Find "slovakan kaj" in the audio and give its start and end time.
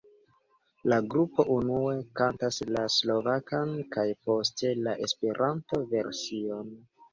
2.95-4.07